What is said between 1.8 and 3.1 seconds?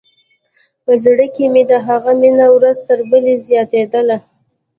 هغه مينه ورځ تر